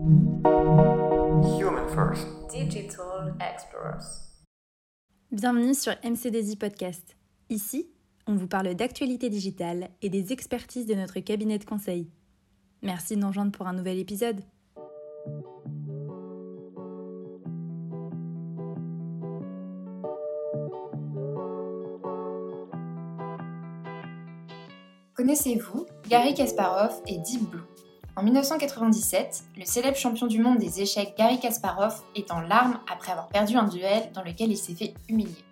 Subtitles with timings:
[0.00, 2.26] Human First.
[2.50, 4.30] Digital Explorers.
[5.30, 7.16] Bienvenue sur MCDZ Podcast.
[7.50, 7.90] Ici,
[8.26, 12.08] on vous parle d'actualité digitale et des expertises de notre cabinet de conseil.
[12.82, 14.40] Merci de nous rejoindre pour un nouvel épisode.
[25.12, 27.60] Connaissez-vous Gary Kasparov et Deep Blue?
[28.20, 33.12] En 1997, le célèbre champion du monde des échecs Gary Kasparov est en larmes après
[33.12, 35.42] avoir perdu un duel dans lequel il s'est fait humilier.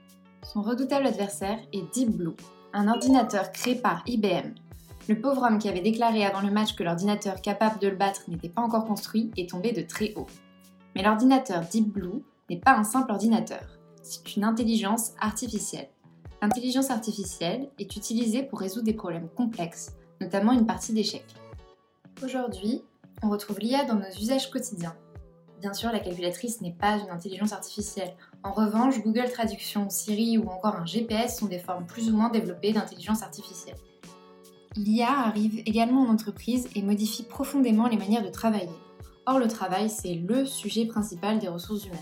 [0.42, 2.36] Son redoutable adversaire est Deep Blue,
[2.74, 4.52] un ordinateur créé par IBM.
[5.08, 8.20] Le pauvre homme qui avait déclaré avant le match que l'ordinateur capable de le battre
[8.28, 10.26] n'était pas encore construit est tombé de très haut.
[10.94, 13.64] Mais l'ordinateur Deep Blue n'est pas un simple ordinateur,
[14.02, 15.88] c'est une intelligence artificielle.
[16.42, 21.34] L'intelligence artificielle est utilisée pour résoudre des problèmes complexes, notamment une partie d'échecs.
[22.24, 22.82] Aujourd'hui,
[23.22, 24.96] on retrouve l'IA dans nos usages quotidiens.
[25.60, 28.12] Bien sûr, la calculatrice n'est pas une intelligence artificielle.
[28.42, 32.28] En revanche, Google Traduction, Siri ou encore un GPS sont des formes plus ou moins
[32.28, 33.76] développées d'intelligence artificielle.
[34.76, 38.68] L'IA arrive également en entreprise et modifie profondément les manières de travailler.
[39.26, 42.00] Or, le travail, c'est LE sujet principal des ressources humaines.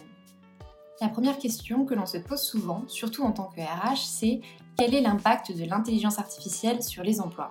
[1.03, 4.41] La première question que l'on se pose souvent, surtout en tant que RH, c'est
[4.79, 7.51] quel est l'impact de l'intelligence artificielle sur les emplois?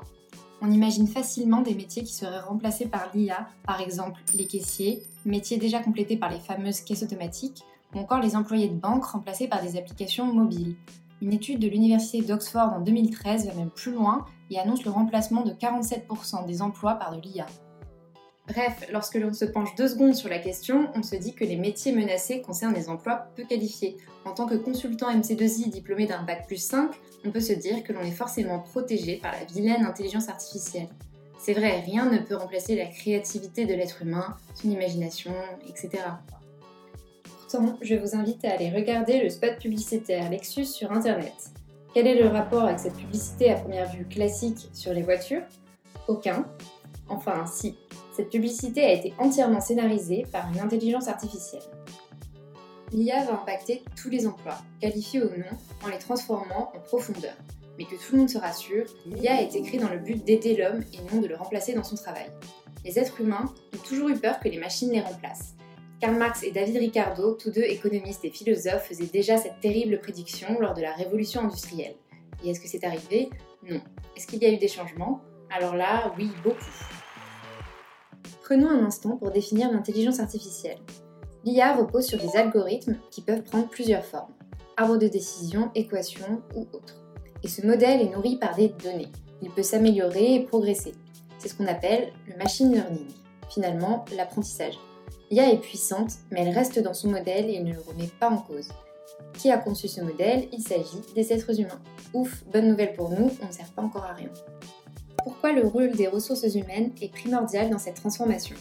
[0.61, 5.57] On imagine facilement des métiers qui seraient remplacés par l'IA, par exemple les caissiers, métiers
[5.57, 9.61] déjà complétés par les fameuses caisses automatiques, ou encore les employés de banque remplacés par
[9.61, 10.75] des applications mobiles.
[11.21, 15.43] Une étude de l'Université d'Oxford en 2013 va même plus loin et annonce le remplacement
[15.43, 17.45] de 47% des emplois par de l'IA.
[18.47, 21.55] Bref, lorsque l'on se penche deux secondes sur la question, on se dit que les
[21.55, 23.97] métiers menacés concernent les emplois peu qualifiés.
[24.23, 26.91] En tant que consultant MC2I diplômé d'un bac plus 5,
[27.25, 30.89] on peut se dire que l'on est forcément protégé par la vilaine intelligence artificielle.
[31.39, 35.33] C'est vrai, rien ne peut remplacer la créativité de l'être humain, son imagination,
[35.67, 36.03] etc.
[37.39, 41.51] Pourtant, je vous invite à aller regarder le spot publicitaire Lexus sur Internet.
[41.93, 45.43] Quel est le rapport avec cette publicité à première vue classique sur les voitures?
[46.07, 46.45] Aucun.
[47.07, 47.75] Enfin, si,
[48.15, 51.63] cette publicité a été entièrement scénarisée par une intelligence artificielle.
[52.93, 57.33] L'IA va impacter tous les emplois, qualifiés ou non, en les transformant en profondeur.
[57.77, 60.81] Mais que tout le monde se rassure, l'IA est écrite dans le but d'aider l'homme
[60.93, 62.31] et non de le remplacer dans son travail.
[62.85, 65.55] Les êtres humains ont toujours eu peur que les machines les remplacent.
[65.99, 70.57] Karl Marx et David Ricardo, tous deux économistes et philosophes, faisaient déjà cette terrible prédiction
[70.61, 71.95] lors de la révolution industrielle.
[72.45, 73.29] Et est-ce que c'est arrivé?
[73.69, 73.81] Non.
[74.15, 75.19] Est-ce qu'il y a eu des changements?
[75.49, 76.63] Alors là, oui, beaucoup.
[78.45, 80.77] Prenons un instant pour définir l'intelligence artificielle.
[81.45, 84.35] L'IA repose sur des algorithmes qui peuvent prendre plusieurs formes,
[84.77, 87.01] arbre de décision, équation ou autre.
[87.41, 89.11] Et ce modèle est nourri par des données.
[89.41, 90.93] Il peut s'améliorer et progresser.
[91.39, 93.07] C'est ce qu'on appelle le machine learning,
[93.49, 94.77] finalement l'apprentissage.
[95.31, 98.37] L'IA est puissante, mais elle reste dans son modèle et ne le remet pas en
[98.37, 98.69] cause.
[99.33, 100.49] Qui a conçu ce modèle?
[100.51, 101.81] Il s'agit des êtres humains.
[102.13, 104.29] Ouf, bonne nouvelle pour nous, on ne sert pas encore à rien
[105.25, 108.55] pourquoi le rôle des ressources humaines est primordial dans cette transformation.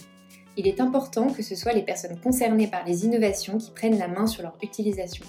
[0.57, 4.09] Il est important que ce soit les personnes concernées par les innovations qui prennent la
[4.09, 5.27] main sur leur utilisation.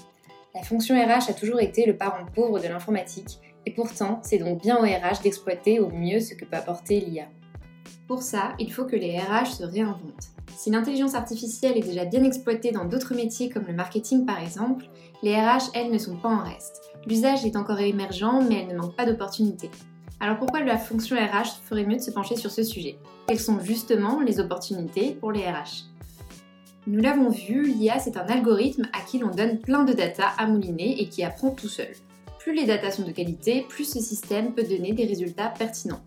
[0.54, 4.62] La fonction RH a toujours été le parent pauvre de l'informatique, et pourtant, c'est donc
[4.62, 7.26] bien au RH d'exploiter au mieux ce que peut apporter l'IA.
[8.08, 10.30] Pour ça, il faut que les RH se réinventent.
[10.56, 14.86] Si l'intelligence artificielle est déjà bien exploitée dans d'autres métiers comme le marketing par exemple,
[15.22, 16.82] les RH, elles, ne sont pas en reste.
[17.08, 19.70] L'usage est encore émergent, mais elle ne manque pas d'opportunités.
[20.22, 22.98] Alors pourquoi la fonction RH ferait mieux de se pencher sur ce sujet?
[23.28, 25.88] Quelles sont justement les opportunités pour les RH
[26.88, 30.48] Nous l'avons vu, l'IA c'est un algorithme à qui l'on donne plein de data à
[30.48, 31.90] mouliner et qui apprend tout seul.
[32.40, 36.02] Plus les data sont de qualité, plus ce système peut donner des résultats pertinents.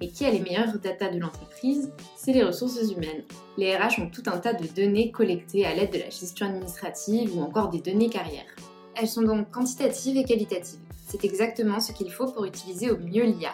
[0.00, 1.92] Et qui a les meilleures data de l'entreprise?
[2.16, 3.24] C'est les ressources humaines.
[3.58, 7.36] Les RH ont tout un tas de données collectées à l'aide de la gestion administrative
[7.36, 8.56] ou encore des données carrières.
[8.96, 10.80] Elles sont donc quantitatives et qualitatives.
[11.08, 13.52] C'est exactement ce qu'il faut pour utiliser au mieux l'IA.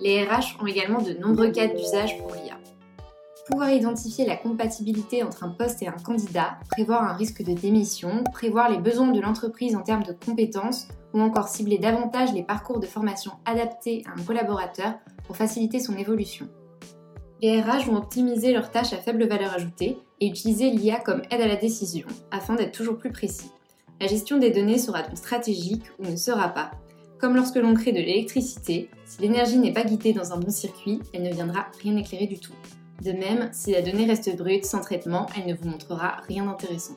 [0.00, 2.58] Les RH ont également de nombreux cas d'usage pour l'IA.
[3.48, 8.24] Pouvoir identifier la compatibilité entre un poste et un candidat, prévoir un risque de démission,
[8.32, 12.80] prévoir les besoins de l'entreprise en termes de compétences ou encore cibler davantage les parcours
[12.80, 14.94] de formation adaptés à un collaborateur
[15.26, 16.48] pour faciliter son évolution.
[17.40, 21.40] Les RH vont optimiser leurs tâches à faible valeur ajoutée et utiliser l'IA comme aide
[21.40, 23.50] à la décision afin d'être toujours plus précis.
[24.02, 26.72] La gestion des données sera donc stratégique ou ne sera pas.
[27.20, 30.98] Comme lorsque l'on crée de l'électricité, si l'énergie n'est pas guidée dans un bon circuit,
[31.14, 32.52] elle ne viendra rien éclairer du tout.
[33.04, 36.96] De même, si la donnée reste brute, sans traitement, elle ne vous montrera rien d'intéressant.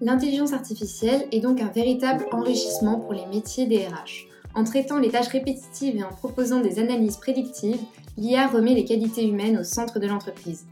[0.00, 4.28] L'intelligence artificielle est donc un véritable enrichissement pour les métiers des RH.
[4.54, 7.80] En traitant les tâches répétitives et en proposant des analyses prédictives,
[8.16, 10.64] l'IA remet les qualités humaines au centre de l'entreprise.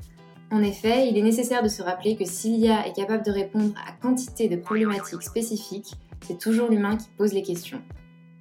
[0.52, 3.73] En effet, il est nécessaire de se rappeler que si l'IA est capable de répondre
[3.87, 5.94] à quantité de problématiques spécifiques,
[6.26, 7.81] c'est toujours l'humain qui pose les questions.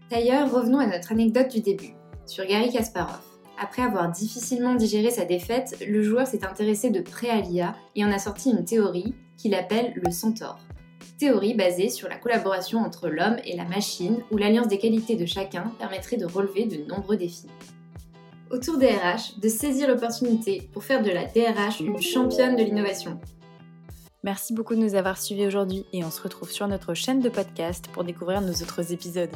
[0.10, 1.94] D'ailleurs, revenons à notre anecdote du début,
[2.26, 3.22] sur Gary Kasparov.
[3.62, 8.04] Après avoir difficilement digéré sa défaite, le joueur s'est intéressé de près à l'IA et
[8.04, 10.58] en a sorti une théorie qu'il appelle le centaure.
[11.20, 15.26] Théorie basée sur la collaboration entre l'homme et la machine, où l'alliance des qualités de
[15.26, 17.48] chacun permettrait de relever de nombreux défis.
[18.52, 18.98] Autour des
[19.38, 23.20] de saisir l'opportunité pour faire de la DRH une championne de l'innovation.
[24.24, 27.30] Merci beaucoup de nous avoir suivis aujourd'hui et on se retrouve sur notre chaîne de
[27.30, 29.30] podcast pour découvrir nos autres épisodes.